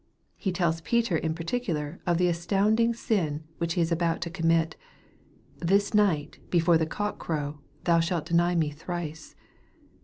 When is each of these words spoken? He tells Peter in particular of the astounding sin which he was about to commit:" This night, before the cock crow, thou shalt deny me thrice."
He 0.35 0.51
tells 0.51 0.81
Peter 0.81 1.15
in 1.15 1.35
particular 1.35 2.01
of 2.07 2.17
the 2.17 2.27
astounding 2.27 2.91
sin 2.95 3.43
which 3.59 3.73
he 3.75 3.81
was 3.81 3.91
about 3.91 4.19
to 4.21 4.31
commit:" 4.31 4.75
This 5.59 5.93
night, 5.93 6.39
before 6.49 6.79
the 6.79 6.87
cock 6.87 7.19
crow, 7.19 7.59
thou 7.83 7.99
shalt 7.99 8.25
deny 8.25 8.55
me 8.55 8.71
thrice." 8.71 9.35